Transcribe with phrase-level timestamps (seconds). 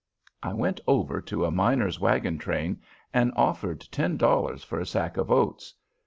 [0.41, 2.81] I went over to a miner's wagon train
[3.13, 5.75] and offered ten dollars for a sack of oats.